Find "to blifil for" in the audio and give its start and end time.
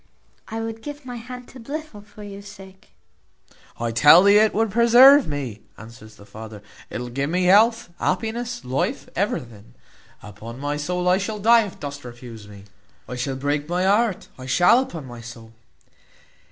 1.49-2.23